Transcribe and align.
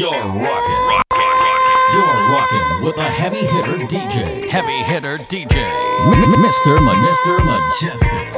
You're 0.00 0.08
rocking. 0.12 1.02
You're 1.92 2.04
rocking 2.32 2.82
with 2.82 2.96
a 2.96 3.02
heavy 3.02 3.44
hitter 3.44 3.76
DJ. 3.84 4.48
Heavy 4.48 4.82
hitter 4.82 5.18
DJ. 5.18 5.70
Mr. 6.40 6.78
Mr. 6.80 7.38
Mejustik. 7.44 8.29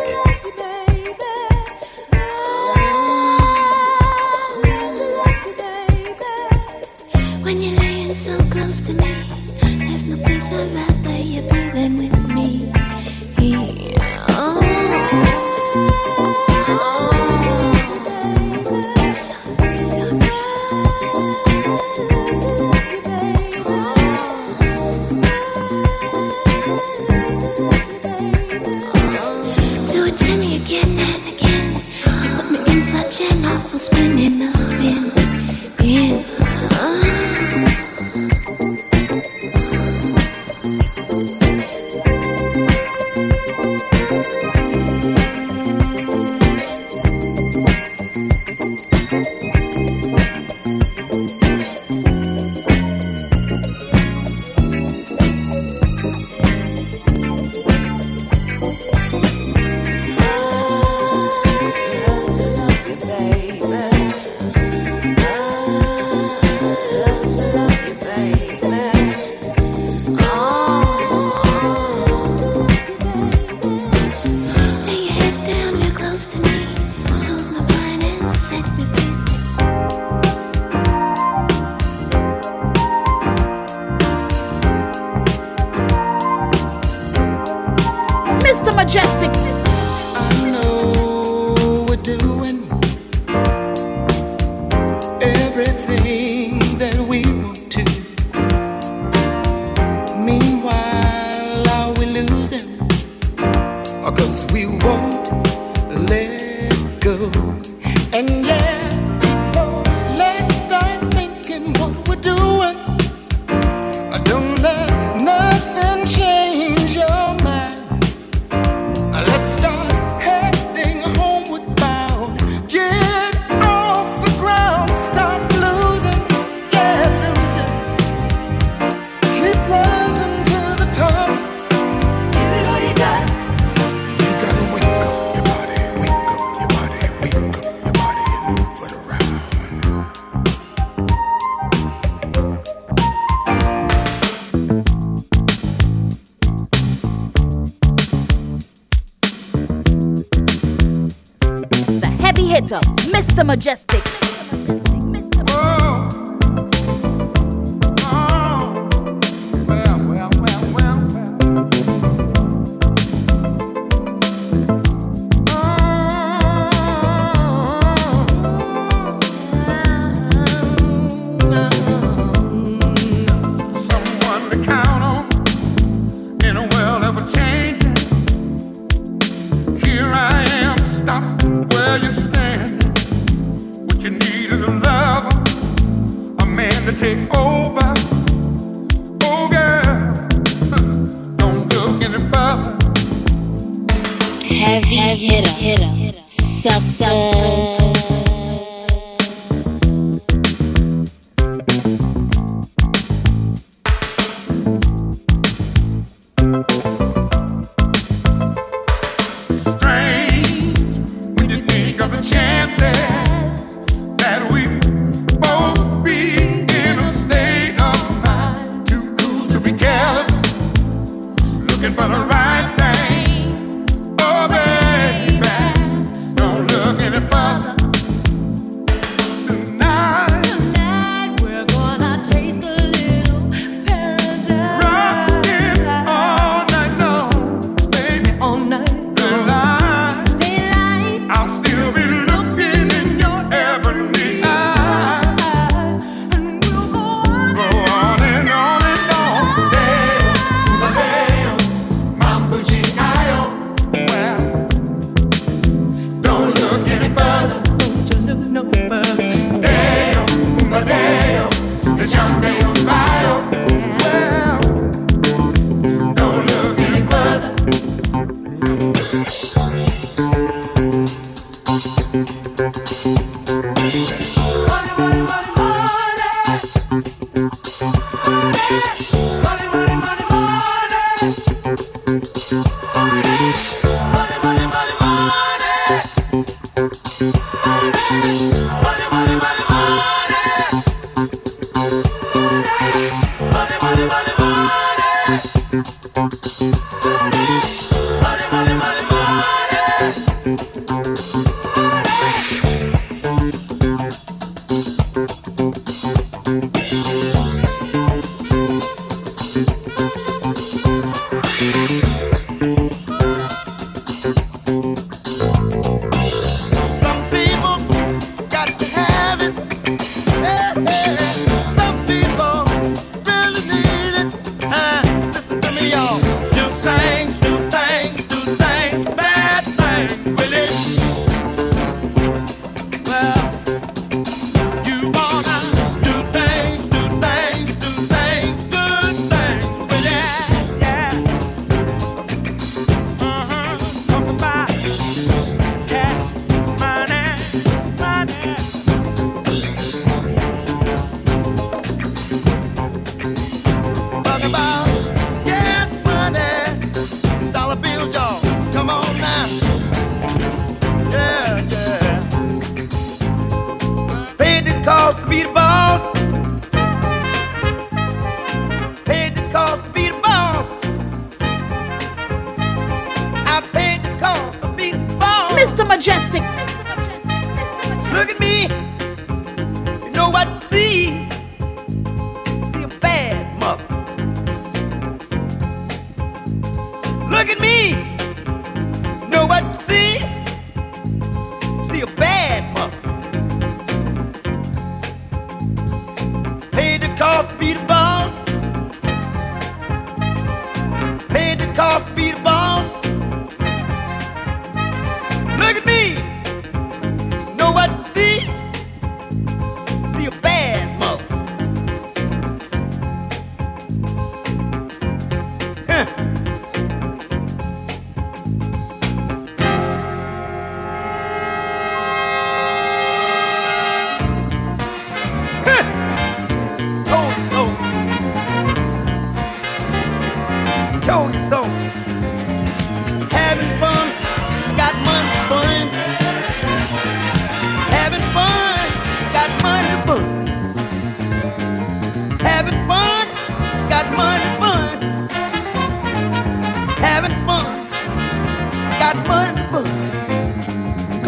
Mejustik. 153.52 153.91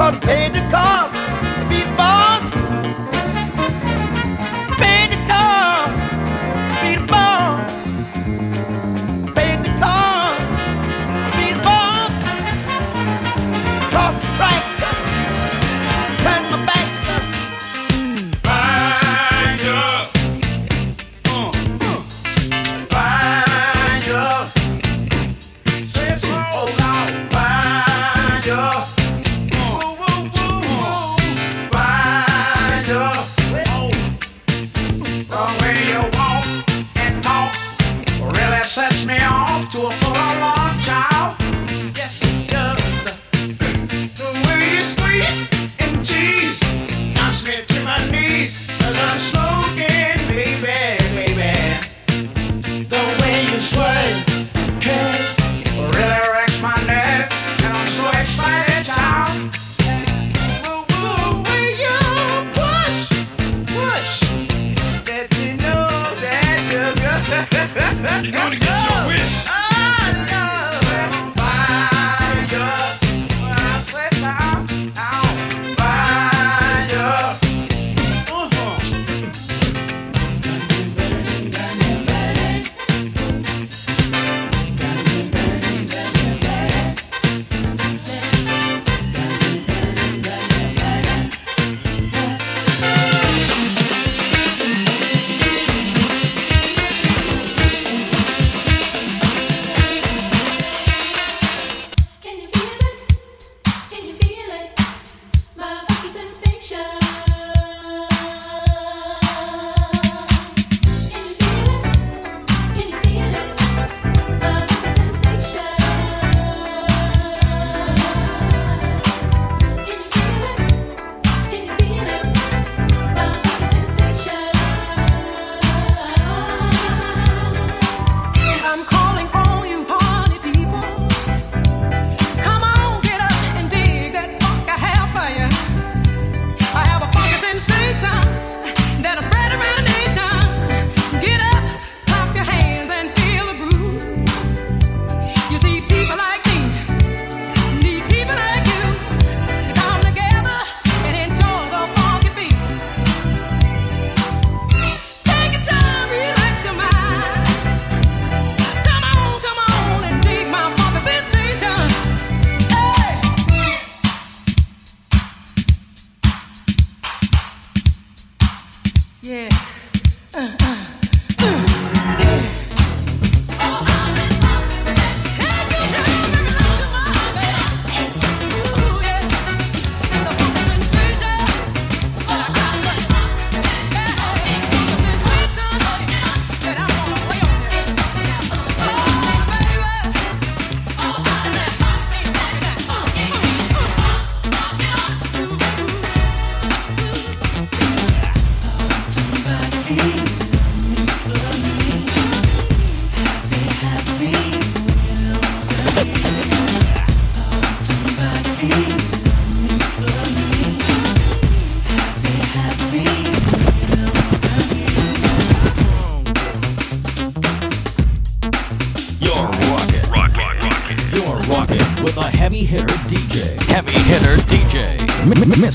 Everybody 0.06 0.26
paid 0.26 0.52
the 0.52 0.60
cost. 0.70 1.13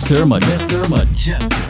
Mr. 0.09 0.25
Mejustik. 0.25 0.77
Mr. 0.77 0.89
Mejustik. 0.89 1.68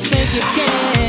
think 0.00 0.34
you 0.34 0.40
can. 0.40 0.99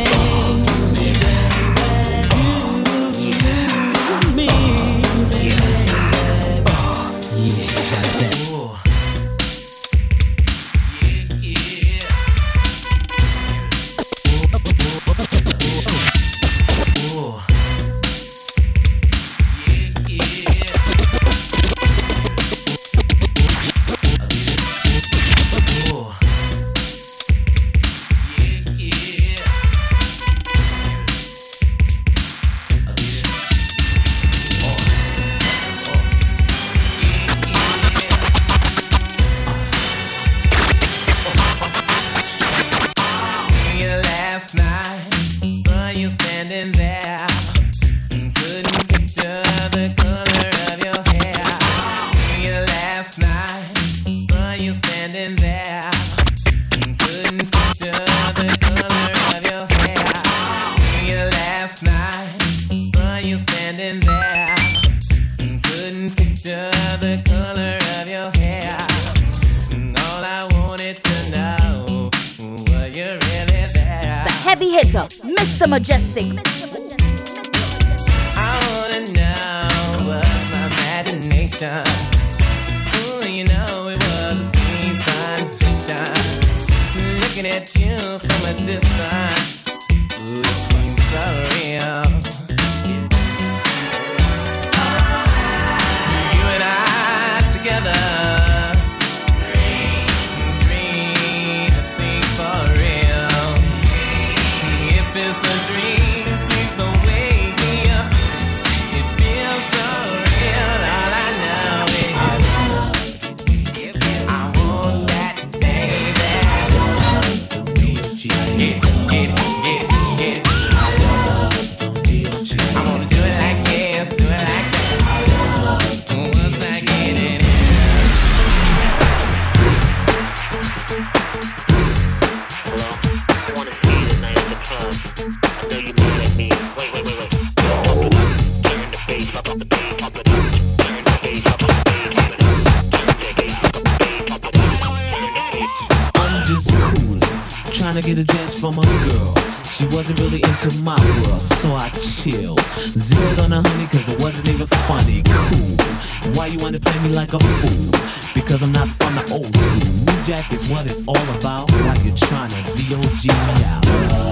chill. 152.21 152.55
Zeroed 152.97 153.39
on 153.39 153.53
a 153.53 153.61
honey, 153.61 153.87
cause 153.87 154.07
it 154.07 154.21
wasn't 154.21 154.47
even 154.49 154.67
funny. 154.87 155.23
Cool. 155.25 156.35
Why 156.35 156.47
you 156.47 156.59
wanna 156.59 156.79
play 156.79 156.99
me 157.01 157.09
like 157.15 157.33
a 157.33 157.39
fool? 157.39 157.91
Because 158.33 158.61
I'm 158.61 158.71
not 158.71 158.87
from 158.89 159.15
the 159.15 159.33
old 159.33 159.55
school. 159.55 160.05
New 160.05 160.23
Jack 160.23 160.53
is 160.53 160.69
what 160.69 160.85
it's 160.85 161.07
all 161.07 161.27
about. 161.39 161.71
Why 161.71 161.95
you 162.03 162.13
trying 162.13 162.49
to 162.49 162.61
DOG 162.89 163.31
out? 163.65 163.87
Uh, 163.87 164.31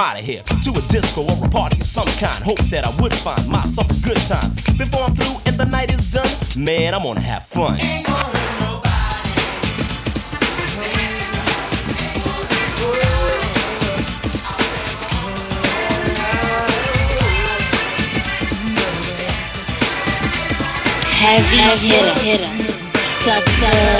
out 0.00 0.18
of 0.18 0.24
here 0.24 0.42
to 0.64 0.70
a 0.70 0.82
disco 0.88 1.22
or 1.22 1.44
a 1.44 1.48
party 1.48 1.78
of 1.78 1.86
some 1.86 2.06
kind. 2.18 2.42
Hope 2.42 2.58
that 2.70 2.86
I 2.86 3.02
would 3.02 3.12
find 3.12 3.46
myself 3.46 3.90
a 3.90 4.02
good 4.02 4.16
time 4.16 4.50
before 4.78 5.02
I'm 5.02 5.14
through 5.14 5.36
and 5.44 5.58
the 5.58 5.66
night 5.66 5.92
is 5.92 6.10
done. 6.10 6.26
Man, 6.56 6.94
I'm 6.94 7.02
gonna 7.02 7.20
have 7.20 7.46
fun. 7.46 7.78
Heavy 21.20 21.86
hitter, 21.86 22.20
hitter, 22.20 22.72
sucker. 23.22 23.99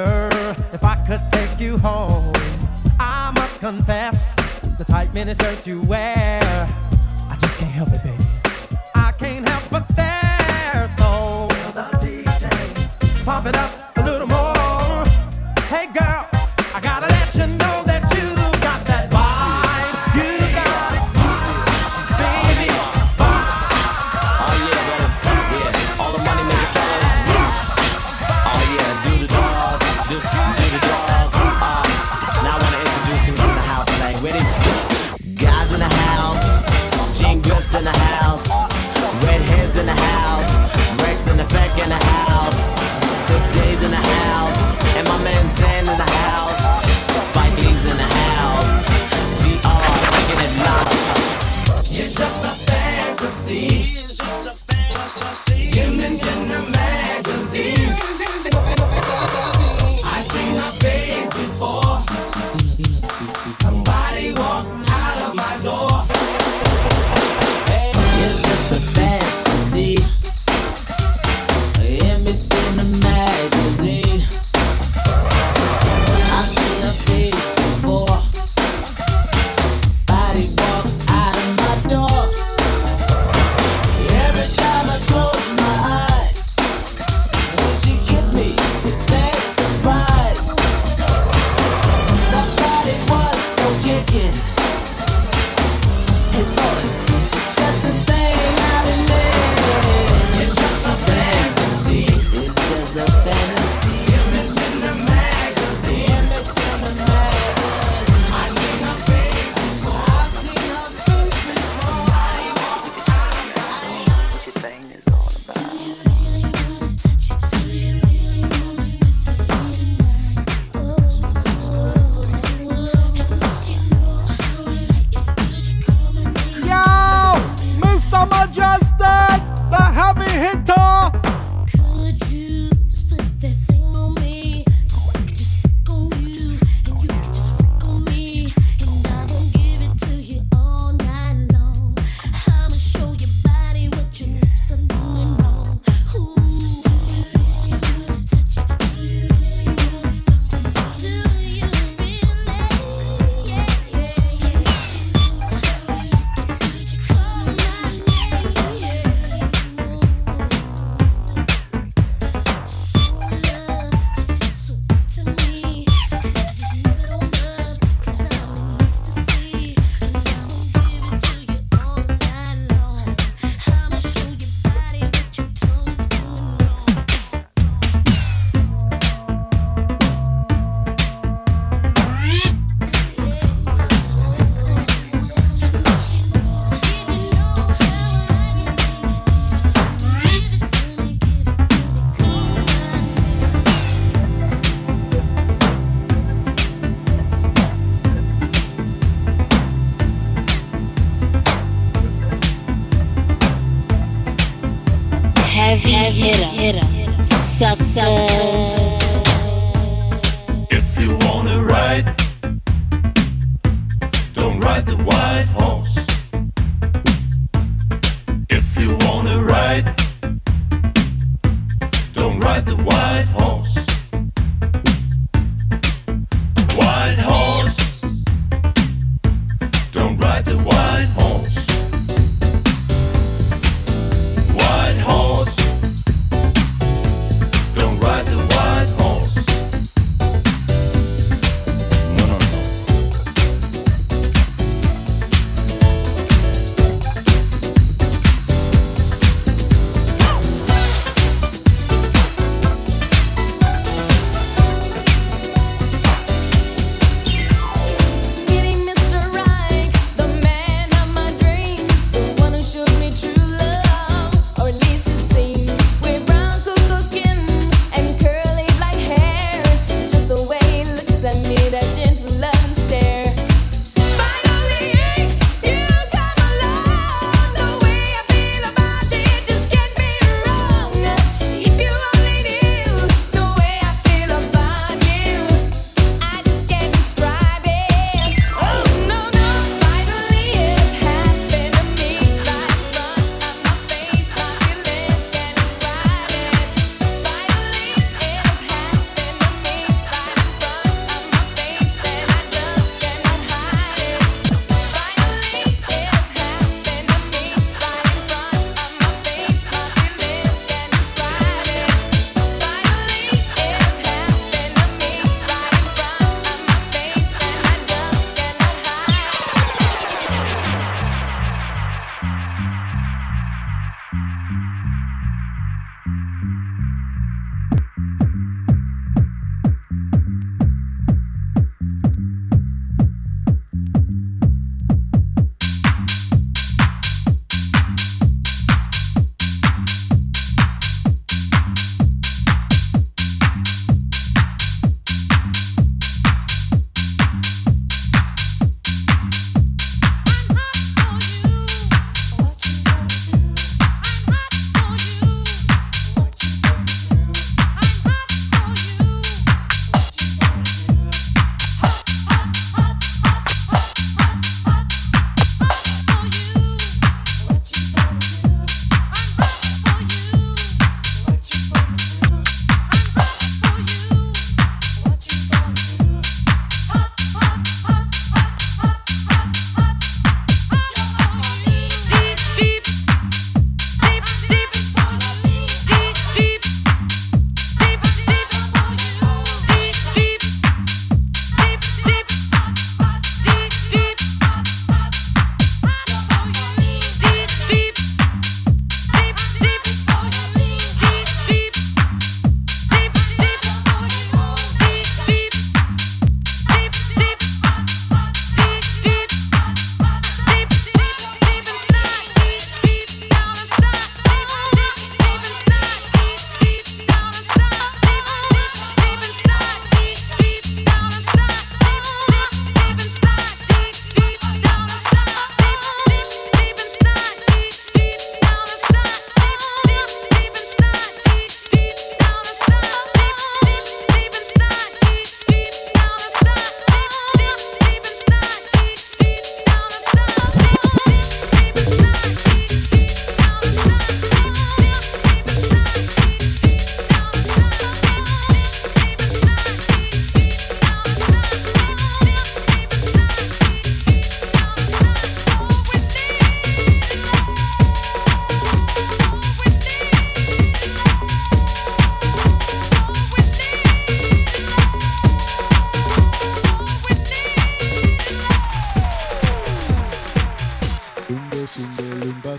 wonder 0.00 0.54
if 0.72 0.84
I 0.84 0.96
could 1.06 1.20
take 1.32 1.60
you 1.60 1.78
home. 1.78 2.34
I 2.98 3.32
must 3.34 3.60
confess, 3.60 4.34
the 4.78 4.84
tight 4.84 5.08
miniskirt 5.08 5.66
you 5.66 5.82
wear, 5.82 6.16
I 6.42 7.36
just 7.40 7.58
can't 7.58 7.72
help 7.72 7.88
it, 7.90 8.02
baby. 8.02 8.24
I 8.94 9.12
can't 9.12 9.48
help 9.48 9.70
but 9.70 9.86
stare. 9.86 10.88
So, 10.98 11.48
pump 13.24 13.46
it 13.46 13.56
up. 13.56 13.79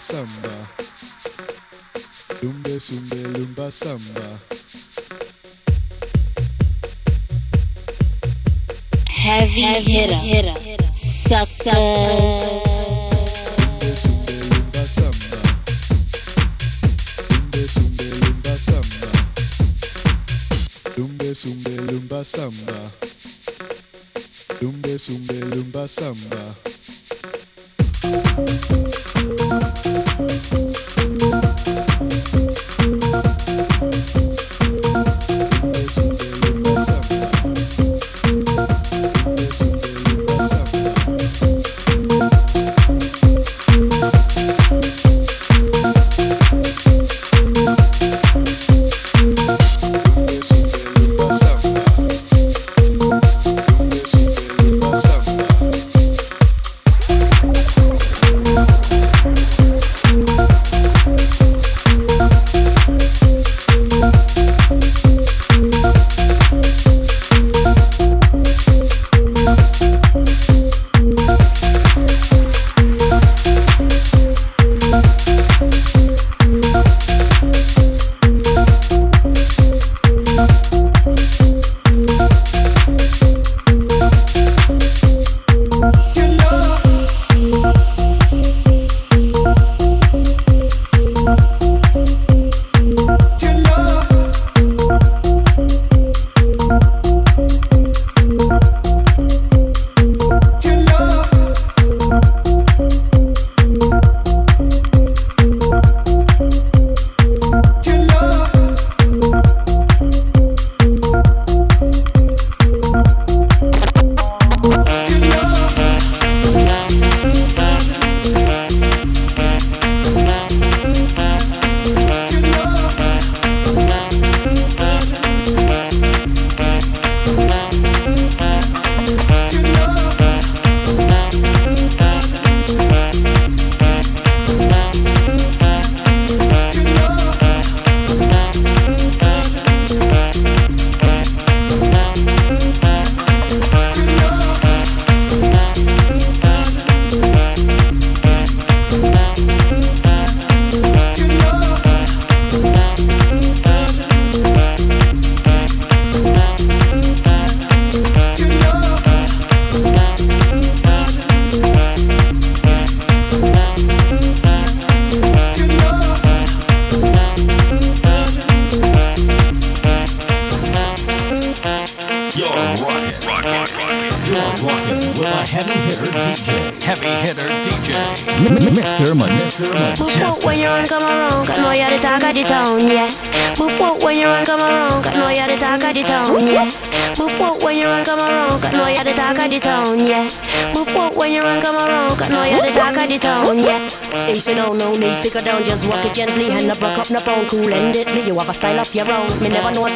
Samba. 0.02 0.68
Lumbe 2.42 2.80
sumbe 2.80 3.16
lumba 3.38 3.72
samba. 3.72 4.40
Heavy 9.08 9.62
hitter, 9.62 10.16
hitter, 10.16 10.58
sucker. 11.30 11.82
Lumbe 20.98 21.36
sumbe 21.36 21.76
lumba 21.92 22.24
samba. 22.26 22.92
Lumbe 24.62 24.98
sumbe 24.98 25.40
lumba 25.56 25.88
samba. 25.88 26.56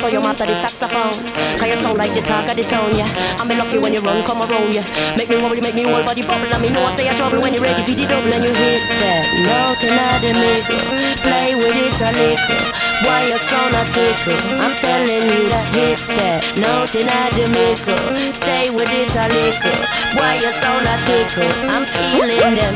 Saw 0.05 0.11
you 0.13 0.21
master 0.21 0.45
the 0.45 0.53
saxophone. 0.53 1.17
Cause 1.57 1.67
you 1.67 1.77
sound 1.81 1.97
like 1.97 2.13
the 2.13 2.21
talk 2.21 2.45
of 2.45 2.55
the 2.55 2.61
town, 2.63 2.93
yeah. 2.93 3.09
I'm 3.41 3.49
lucky 3.49 3.79
when 3.79 3.93
you 3.93 4.01
run, 4.01 4.23
come 4.23 4.41
around, 4.45 4.69
yeah. 4.73 4.85
Make 5.17 5.29
me 5.29 5.37
wobble, 5.41 5.57
make 5.61 5.73
me 5.73 5.81
whole 5.81 6.05
body 6.05 6.21
bubble. 6.21 6.45
And 6.45 6.61
me 6.61 6.69
know 6.69 6.85
I 6.85 6.95
say 6.95 7.09
I 7.09 7.15
trouble 7.17 7.41
when 7.41 7.53
you're 7.53 7.63
ready 7.65 7.81
for 7.81 7.95
the 7.97 8.05
double 8.05 8.29
and 8.29 8.45
you 8.45 8.53
hit 8.53 8.85
that. 9.01 9.25
Note 9.49 9.81
in 9.81 9.97
the 10.21 10.31
middle, 10.37 10.77
play 11.25 11.57
with 11.57 11.73
it 11.73 11.97
a 12.05 12.09
little. 12.13 12.61
Why 13.01 13.25
you 13.25 13.37
sound 13.49 13.73
a 13.73 13.81
tickle? 13.89 14.37
I'm 14.61 14.77
telling 14.77 15.25
you 15.25 15.49
that 15.49 15.65
hit 15.73 15.97
that. 16.21 16.45
Note 16.61 16.93
in 16.93 17.09
the 17.09 17.49
middle, 17.49 17.97
stay 18.29 18.69
with 18.69 18.91
it 18.93 19.09
a 19.09 19.25
little. 19.33 19.81
Why 20.21 20.37
you 20.37 20.53
sound 20.61 20.85
a 20.85 20.95
tickle? 21.09 21.49
I'm 21.65 21.81
feeling 21.89 22.61
them. 22.61 22.75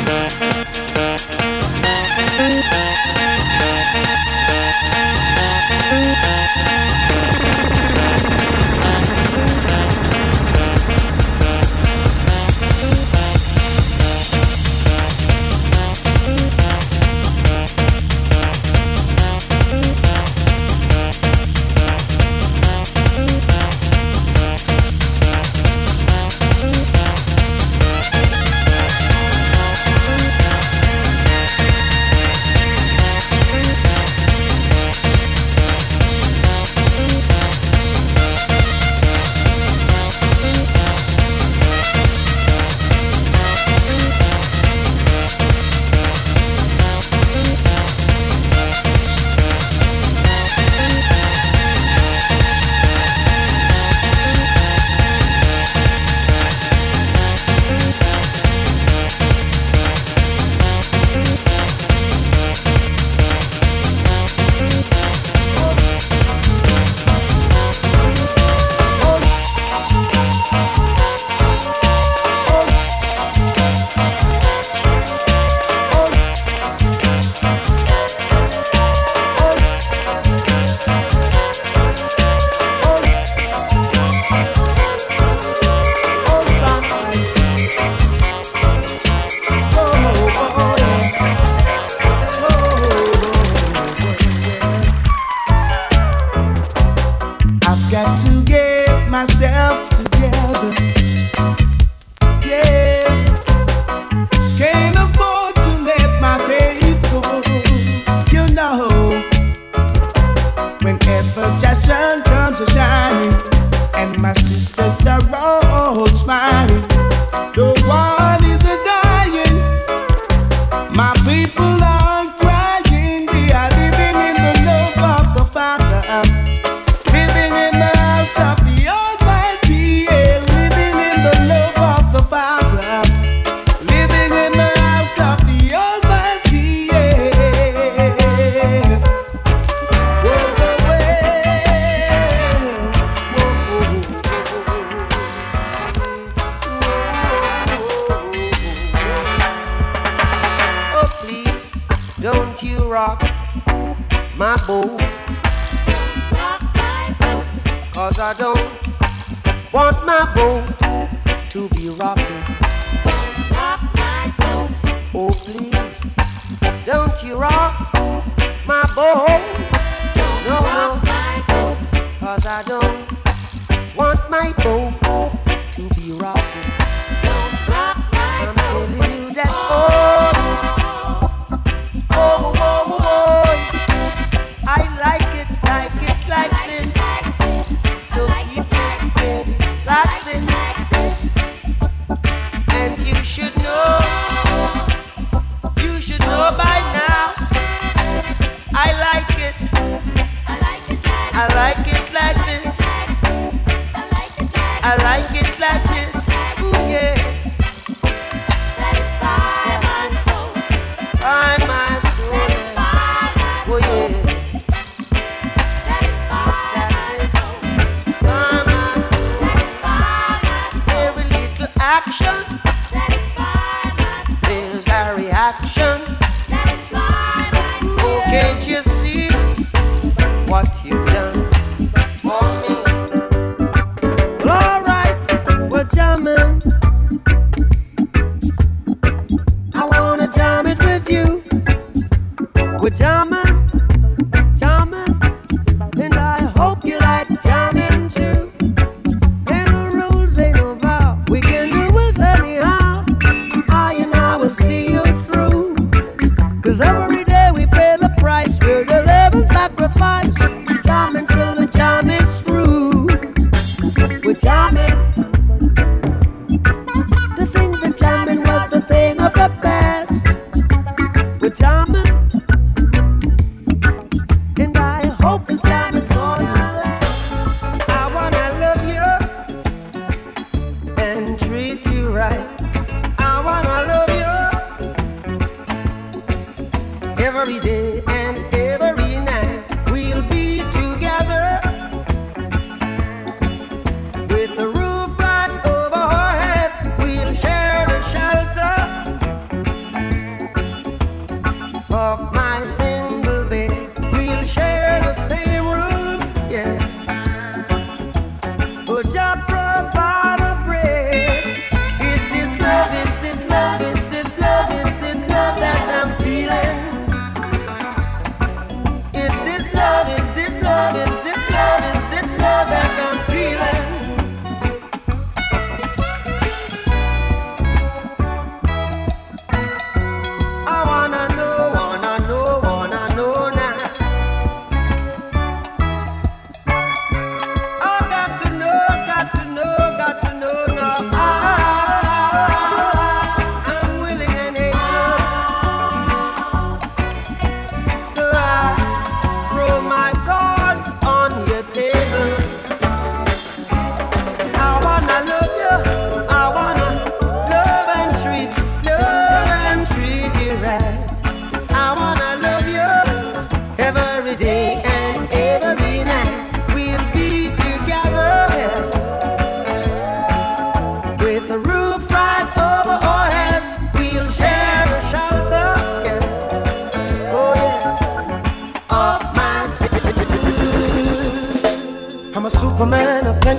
man. 236.18 236.79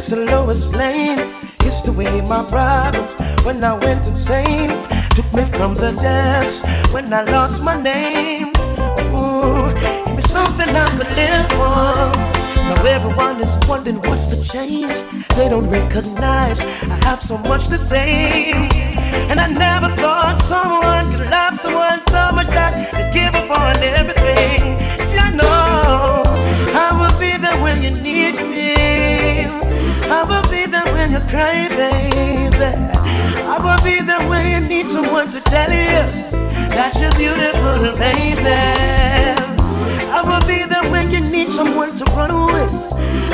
It's 0.01 0.09
the 0.09 0.25
lowest 0.33 0.75
lane. 0.77 1.19
It's 1.69 1.83
the 1.83 1.93
way 1.93 2.23
my 2.23 2.43
problems 2.49 3.17
when 3.45 3.63
I 3.63 3.75
went 3.85 4.07
insane 4.07 4.69
took 5.11 5.29
me 5.35 5.45
from 5.53 5.75
the 5.75 5.93
depths 6.01 6.65
when 6.91 7.13
I 7.13 7.23
lost 7.25 7.63
my 7.63 7.77
name. 7.77 8.49
Ooh, 9.13 9.69
it's 10.17 10.31
something 10.31 10.71
I 10.75 10.89
could 10.97 11.13
live 11.21 11.49
for. 11.53 12.17
Now 12.65 12.83
everyone 12.87 13.43
is 13.43 13.59
wondering 13.69 14.01
what's 14.09 14.29
the 14.33 14.41
change. 14.43 14.91
They 15.37 15.51
don't 15.51 15.69
recognize 15.69 16.63
I 16.89 16.97
have 17.05 17.21
so 17.21 17.37
much 17.37 17.69
to 17.69 17.77
say, 17.77 18.53
and 19.29 19.39
I 19.39 19.53
never 19.53 19.95
thought 19.97 20.39
someone 20.39 21.05
could 21.13 21.31
love 21.31 21.59
someone 21.59 22.01
so 22.09 22.33
much 22.33 22.49
that 22.57 22.73
they 22.91 23.05
give 23.13 23.35
up 23.35 23.51
on 23.51 23.77
everything. 23.77 24.20
I 30.13 30.25
will 30.29 30.43
be 30.51 30.67
there 30.67 30.85
when 30.95 31.11
you 31.13 31.21
cry, 31.31 31.69
baby. 31.69 32.71
I 33.47 33.57
will 33.63 33.81
be 33.85 34.01
there 34.05 34.21
when 34.29 34.45
you 34.51 34.69
need 34.69 34.87
someone 34.87 35.29
to 35.31 35.41
tell 35.41 35.71
you 35.71 36.03
that 36.75 36.93
you're 37.01 37.15
beautiful, 37.17 37.75
baby. 37.99 38.59
I 40.11 40.21
will 40.27 40.45
be 40.47 40.65
there 40.65 40.85
when 40.91 41.11
you 41.11 41.21
need 41.31 41.49
someone 41.49 41.97
to 41.97 42.05
run 42.17 42.35
with. 42.53 42.75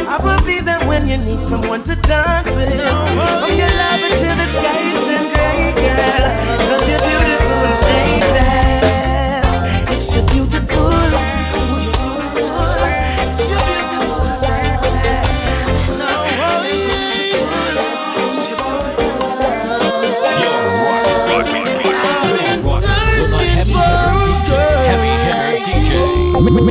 I 0.09 0.19
will 0.23 0.45
be 0.47 0.61
there 0.61 0.81
when 0.87 1.09
you 1.09 1.17
need 1.19 1.43
someone 1.43 1.83
to 1.85 1.97
dance 1.97 2.55
with. 2.55 2.71
Oh, 2.71 3.49
you 3.51 3.69
love 3.81 4.03
until 4.07 4.37
the 4.37 4.47
skies 4.55 4.97
turn 5.09 5.27
gray, 5.33 5.73
girl. 5.81 6.25
Cause 6.69 6.89
you're 6.89 7.01
beautiful, 7.01 7.73
baby. 7.89 8.76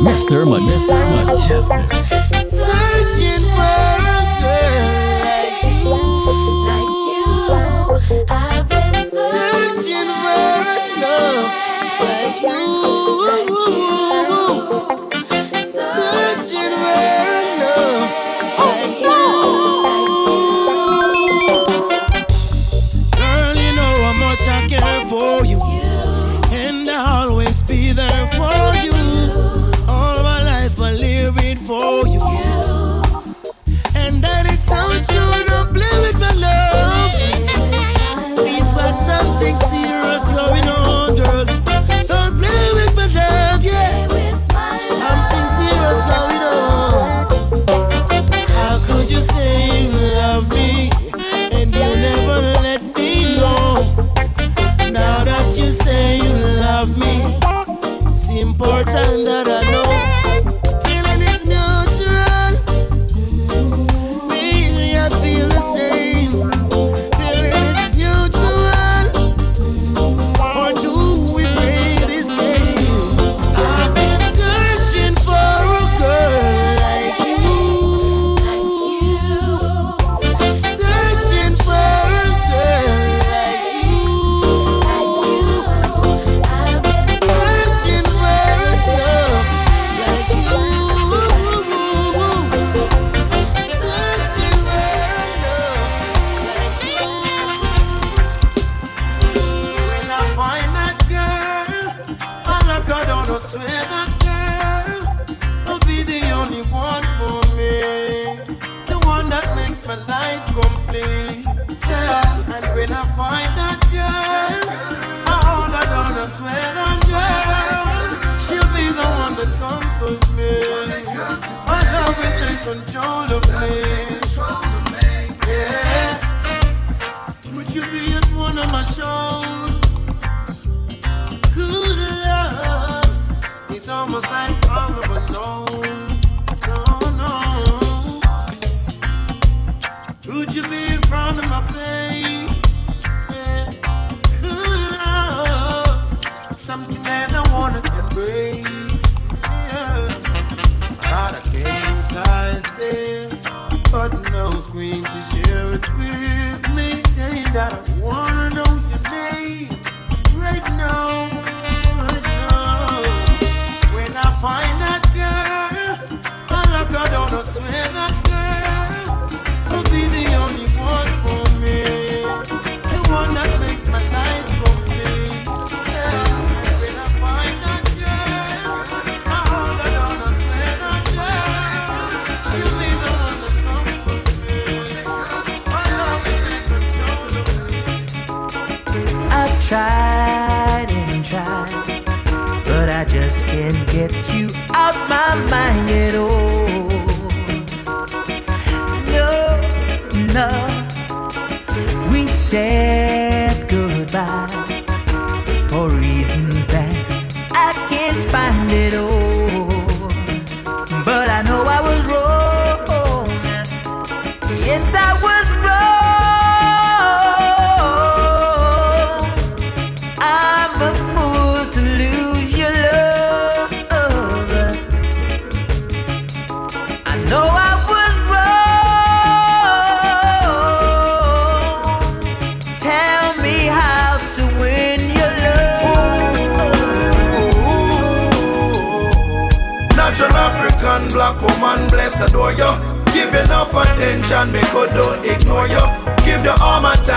Mr. 0.06 0.46
Mejustik. 0.46 0.94
Mejustik. 1.26 2.35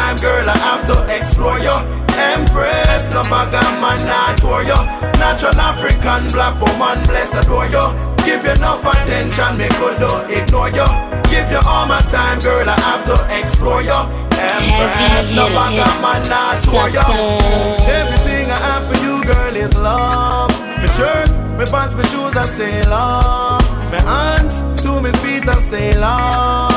Time, 0.09 0.21
girl, 0.21 0.49
I 0.49 0.57
have 0.57 0.83
to 0.87 0.97
explore 1.15 1.59
you. 1.59 1.75
Empress, 2.17 3.09
no 3.13 3.21
bag 3.23 3.53
of 3.53 3.71
man, 3.81 3.99
not 4.05 4.39
for 4.39 4.63
you. 4.63 4.79
Natural 5.19 5.55
African 5.59 6.27
black 6.33 6.55
woman, 6.61 7.03
bless 7.05 7.33
adore 7.35 7.67
you. 7.67 7.85
Give 8.25 8.43
you 8.43 8.51
enough 8.51 8.85
attention, 8.85 9.57
me 9.57 9.67
could 9.79 9.99
don't 9.99 10.29
ignore 10.29 10.69
you. 10.69 10.87
Give 11.29 11.49
you 11.51 11.61
all 11.65 11.85
my 11.85 12.01
time, 12.09 12.39
girl, 12.39 12.67
I 12.67 12.77
have 12.87 13.03
to 13.05 13.17
explore 13.37 13.81
you. 13.81 13.99
Empress, 14.39 15.35
no 15.35 15.45
bag 15.47 15.79
of 15.79 15.95
man, 16.01 16.21
not 16.29 16.57
for 16.65 16.89
you. 16.89 17.05
Everything 17.99 18.49
I 18.51 18.57
have 18.67 18.83
for 18.89 18.97
you, 19.03 19.23
girl, 19.25 19.55
is 19.55 19.75
love. 19.75 20.51
My 20.59 20.87
shirt, 20.97 21.29
my 21.57 21.65
pants, 21.65 21.95
my 21.95 22.03
shoes, 22.11 22.35
I 22.35 22.43
say 22.43 22.81
love. 22.89 23.63
My 23.91 24.01
hands 24.01 24.61
to 24.83 25.01
my 25.01 25.11
feet, 25.21 25.47
I 25.47 25.59
say 25.59 25.97
love. 25.99 26.68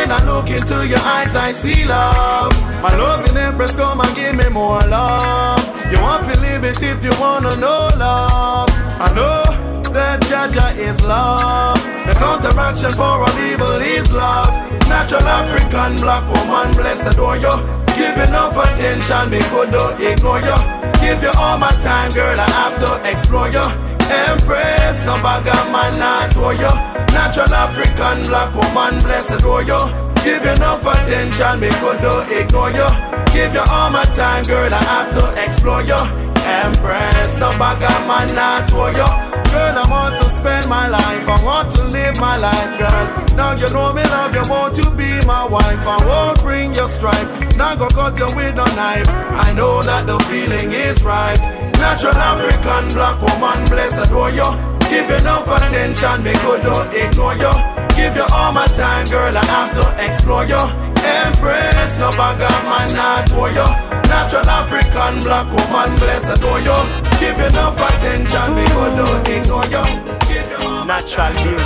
When 0.00 0.10
I 0.10 0.24
look 0.24 0.48
into 0.48 0.86
your 0.88 0.98
eyes, 1.00 1.36
I 1.36 1.52
see 1.52 1.84
love. 1.84 2.50
My 2.80 2.88
loving 2.96 3.36
empress, 3.36 3.76
come 3.76 4.00
and 4.00 4.16
give 4.16 4.34
me 4.34 4.48
more 4.48 4.80
love. 4.88 5.60
You 5.92 6.00
want 6.00 6.24
to 6.32 6.40
live 6.40 6.64
it 6.64 6.82
if 6.82 7.04
you 7.04 7.12
wanna 7.20 7.54
know 7.56 7.86
love. 8.00 8.70
I 8.98 9.12
know 9.14 9.44
that 9.92 10.22
Jah 10.22 10.48
Jah 10.48 10.72
is 10.72 11.02
love. 11.02 11.76
The 12.08 12.14
counteraction 12.14 12.92
for 12.92 13.20
all 13.28 13.38
evil 13.44 13.76
is 13.76 14.10
love. 14.10 14.48
Natural 14.88 15.20
African 15.20 15.96
black 15.96 16.24
woman, 16.32 16.72
bless 16.72 17.04
adore 17.04 17.36
you. 17.36 17.54
Give 17.94 18.16
enough 18.24 18.56
attention, 18.56 19.28
me 19.28 19.40
could 19.52 19.70
not 19.70 20.00
ignore 20.00 20.40
you. 20.40 20.58
Give 21.04 21.22
you 21.22 21.30
all 21.36 21.58
my 21.58 21.72
time, 21.84 22.10
girl, 22.12 22.40
I 22.40 22.48
have 22.48 22.80
to 22.80 22.90
explore 23.04 23.50
you. 23.50 23.89
Empress, 24.10 25.04
no 25.04 25.14
bag 25.22 25.46
of 25.46 25.70
man, 25.70 25.94
not 25.98 26.32
for 26.34 26.52
you. 26.52 26.72
Natural 27.14 27.52
African 27.54 28.26
black 28.26 28.50
woman, 28.54 28.98
blessed 29.02 29.38
adore 29.38 29.62
you. 29.62 29.78
Give 30.24 30.42
you 30.44 30.50
enough 30.52 30.82
attention, 30.84 31.60
me 31.60 31.70
could 31.80 32.02
not 32.02 32.30
ignore 32.30 32.70
you. 32.70 32.88
Give 33.32 33.54
you 33.54 33.64
all 33.70 33.90
my 33.90 34.04
time, 34.12 34.44
girl, 34.44 34.72
I 34.72 34.82
have 34.82 35.10
to 35.16 35.42
explore 35.42 35.82
you. 35.82 36.00
Empress, 36.44 37.36
no 37.38 37.50
bag 37.56 37.82
of 37.82 38.06
man, 38.08 38.34
not 38.34 38.68
for 38.68 38.90
you. 38.90 39.10
Girl, 39.50 39.78
I 39.78 39.86
want 39.88 40.18
to 40.22 40.28
spend 40.30 40.68
my 40.68 40.88
life, 40.88 41.28
I 41.28 41.44
want 41.44 41.70
to 41.76 41.84
live 41.84 42.18
my 42.18 42.36
life, 42.36 42.78
girl. 42.78 43.36
Now 43.36 43.52
you 43.54 43.70
know 43.72 43.92
me 43.92 44.02
love 44.04 44.34
you, 44.34 44.42
want 44.50 44.74
to 44.76 44.90
be 44.90 45.24
my 45.26 45.46
wife. 45.46 45.80
I 45.86 46.04
won't 46.04 46.40
bring 46.40 46.74
your 46.74 46.88
strife, 46.88 47.56
now 47.56 47.76
go 47.76 47.88
cut 47.88 48.18
you 48.18 48.26
with 48.36 48.58
a 48.58 48.68
knife. 48.74 49.08
I 49.08 49.52
know 49.52 49.82
that 49.82 50.06
the 50.06 50.18
feeling 50.30 50.72
is 50.72 51.02
right. 51.02 51.59
Natural 51.80 52.14
African 52.14 52.88
black 52.92 53.16
woman, 53.22 53.64
bless 53.70 53.96
adore 53.98 54.28
you. 54.30 54.44
Give 54.90 55.08
you 55.08 55.16
enough 55.16 55.48
attention, 55.48 56.22
me 56.22 56.32
could 56.44 56.62
not 56.62 56.92
ignore 56.94 57.32
you. 57.34 57.50
Give 57.96 58.14
you 58.14 58.26
all 58.30 58.52
my 58.52 58.66
time, 58.66 59.06
girl, 59.06 59.34
I 59.34 59.44
have 59.46 59.72
to 59.80 60.04
explore 60.04 60.44
you. 60.44 60.60
Empress, 61.00 61.96
no 61.96 62.10
bag 62.10 62.42
of 62.42 62.64
man, 62.68 62.92
not 62.94 63.30
for 63.30 63.48
you. 63.48 63.64
Natural 64.12 64.44
African 64.44 65.20
black 65.24 65.48
woman, 65.48 65.96
bless 65.96 66.28
adore 66.28 66.60
you. 66.60 66.76
Give 67.18 67.38
you 67.38 67.46
enough 67.46 67.80
attention, 67.80 68.54
me 68.54 68.64
could 68.76 68.94
not 69.00 69.26
ignore 69.26 69.64
you. 69.64 69.84
Give 70.28 70.50
you 70.52 70.60
all 70.68 70.84
Natural 70.84 71.32
time, 71.32 71.48
girl, 71.48 71.64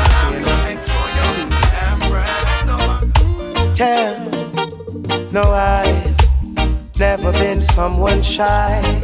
to 0.79 0.95
you. 1.11 1.27
Empress, 1.91 2.49
Yeah, 3.81 4.15
no, 5.33 5.43
I've 5.43 7.01
never 7.01 7.33
been 7.33 7.61
someone 7.61 8.23
shy 8.23 9.04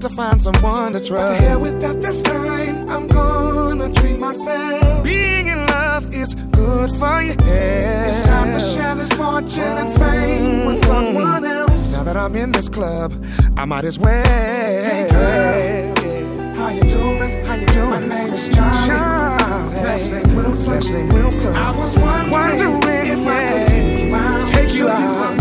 hard 0.00 0.10
to 0.10 0.16
find 0.16 0.42
someone 0.42 0.92
to 0.92 1.00
trust. 1.00 1.32
But 1.32 1.36
to 1.36 1.42
hell 1.42 1.60
with 1.60 1.80
that 1.82 2.00
this 2.00 2.22
time, 2.22 2.88
I'm 2.88 3.06
gonna 3.06 3.92
treat 3.92 4.18
myself. 4.18 5.04
Being 5.04 5.46
in 5.46 5.66
love 5.66 6.12
is 6.14 6.34
good 6.34 6.90
for 6.90 7.22
your 7.22 7.40
head. 7.42 8.08
It's 8.08 8.22
time 8.26 8.52
to 8.52 8.60
share 8.60 8.94
this 8.94 9.12
fortune 9.12 9.76
and 9.82 9.90
fame 9.98 10.64
with 10.66 10.80
mm. 10.80 10.86
someone 10.86 11.44
else. 11.44 11.92
Now 11.94 12.04
that 12.04 12.16
I'm 12.16 12.34
in 12.36 12.52
this 12.52 12.68
club, 12.68 13.12
I 13.56 13.64
might 13.64 13.84
as 13.84 13.98
well. 13.98 14.24
Hey 14.24 15.08
girl, 15.10 16.54
how 16.54 16.68
you 16.70 16.82
doing? 16.82 17.44
How 17.44 17.54
you 17.54 17.66
doing? 17.66 17.90
My 17.90 18.06
name 18.06 18.34
is 18.34 18.48
Charlie. 18.48 18.86
Charlie. 18.86 19.74
Last 19.84 20.12
name 20.12 20.36
Wilson. 20.36 20.72
Last 20.74 20.90
name 20.90 21.08
Wilson. 21.08 21.54
I 21.54 21.70
was 21.76 21.98
wondering, 21.98 22.30
Wondering, 22.30 23.06
if 23.06 23.26
I 23.26 23.58
could 23.58 23.66
take 23.66 24.08
you 24.08 24.14
out. 24.14 24.46
Take 24.46 24.74
you 24.74 24.88
out. 24.88 25.39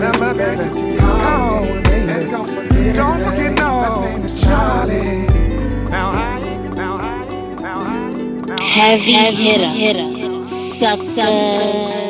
Number, 0.00 0.34
baby. 0.34 0.98
Call 0.98 1.18
Call 1.20 1.64
me. 1.64 1.80
me. 1.80 2.92
Don't 2.92 3.20
forget, 3.20 3.52
no. 3.54 4.26
Charlie. 4.28 5.26
Now 5.90 6.10
I, 6.10 6.40
now 6.74 6.96
I, 6.96 7.24
now 7.60 7.80
I, 7.80 8.14
now 8.46 8.56
I. 8.58 8.62
Heavy 8.62 9.12
hitter, 9.12 9.68
hitter, 9.68 10.44
sucker. 10.74 12.05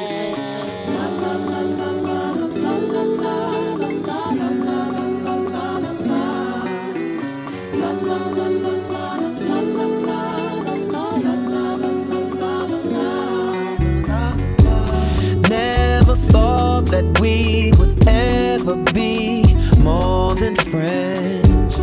Friends. 20.86 21.80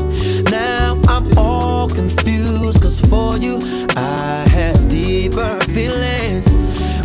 Now 0.50 1.00
I'm 1.08 1.38
all 1.38 1.88
confused, 1.88 2.82
cause 2.82 3.00
for 3.00 3.38
you 3.38 3.60
I 3.96 4.46
have 4.50 4.90
deeper 4.90 5.60
feelings. 5.76 6.48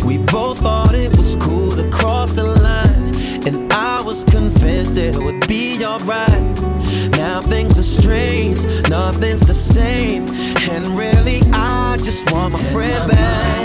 We 0.03 0.17
both 0.17 0.59
thought 0.59 0.95
it 0.95 1.15
was 1.17 1.35
cool 1.37 1.71
to 1.71 1.89
cross 1.89 2.35
the 2.35 2.45
line, 2.45 3.47
and 3.47 3.71
I 3.73 4.01
was 4.03 4.23
convinced 4.23 4.97
it 4.97 5.17
would 5.17 5.47
be 5.47 5.83
alright. 5.83 6.61
Now 7.11 7.41
things 7.41 7.77
are 7.77 7.89
strange, 8.01 8.63
nothing's 8.89 9.41
the 9.41 9.53
same, 9.53 10.25
and 10.71 10.85
really 10.97 11.41
I 11.53 11.97
just 11.97 12.31
want 12.31 12.53
my 12.53 12.63
friend 12.71 13.11
back. 13.11 13.58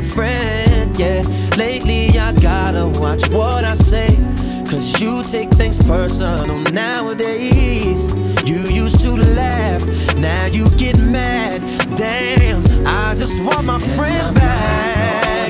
Different. 0.00 0.98
Yeah, 0.98 1.22
lately 1.56 2.18
I 2.18 2.32
gotta 2.40 2.86
watch 3.00 3.28
what 3.30 3.64
I 3.64 3.74
say. 3.74 4.08
Cause 4.70 5.00
you 5.00 5.22
take 5.24 5.50
things 5.50 5.78
personal 5.78 6.58
nowadays. 6.72 8.00
You 8.48 8.60
used 8.82 9.00
to 9.00 9.12
laugh, 9.16 9.82
now 10.16 10.46
you 10.46 10.70
get 10.78 10.98
mad. 10.98 11.60
Damn, 11.96 12.62
I 12.86 13.14
just 13.14 13.42
want 13.42 13.64
my 13.66 13.78
friend 13.96 14.34
back. 14.34 15.49